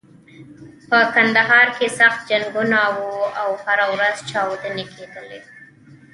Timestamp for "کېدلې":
4.93-5.39